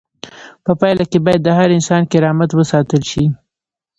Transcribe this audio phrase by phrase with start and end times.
[0.63, 3.25] په پایله کې باید د هر انسان کرامت وساتل شي.